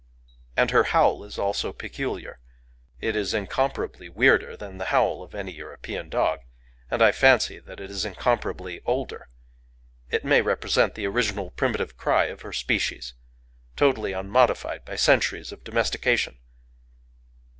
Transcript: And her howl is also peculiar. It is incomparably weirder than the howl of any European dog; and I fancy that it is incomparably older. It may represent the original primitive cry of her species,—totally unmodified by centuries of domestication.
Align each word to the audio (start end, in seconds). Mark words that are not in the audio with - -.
And 0.57 0.71
her 0.71 0.85
howl 0.85 1.23
is 1.23 1.37
also 1.37 1.71
peculiar. 1.71 2.39
It 3.01 3.15
is 3.15 3.35
incomparably 3.35 4.09
weirder 4.09 4.57
than 4.57 4.79
the 4.79 4.85
howl 4.85 5.21
of 5.21 5.35
any 5.35 5.51
European 5.51 6.09
dog; 6.09 6.39
and 6.89 7.03
I 7.03 7.11
fancy 7.11 7.59
that 7.59 7.79
it 7.79 7.91
is 7.91 8.03
incomparably 8.03 8.81
older. 8.83 9.29
It 10.09 10.25
may 10.25 10.41
represent 10.41 10.95
the 10.95 11.05
original 11.05 11.51
primitive 11.51 11.97
cry 11.97 12.25
of 12.33 12.41
her 12.41 12.51
species,—totally 12.51 14.13
unmodified 14.13 14.85
by 14.85 14.95
centuries 14.95 15.51
of 15.51 15.63
domestication. 15.63 16.39